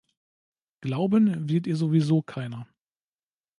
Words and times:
Glauben 0.81 1.47
wird 1.47 1.67
ihr 1.67 1.75
sowieso 1.75 2.23
keiner. 2.23 2.65